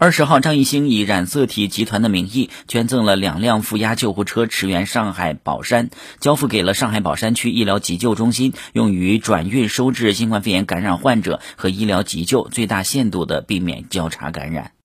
[0.00, 5.90] 二十号张艺兴以染色体集团的名义捐赠了两辆负压救护车驰援上海宝山
[6.20, 14.70] 交付给了上海宝山区医疗急救中心用于转运收治新冠肺炎感染患者和医疗急救最大限度的避免交叉感染。